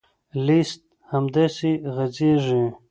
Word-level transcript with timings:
لیست 0.45 0.81
همداسې 1.11 1.71
غځېږي. 1.95 2.63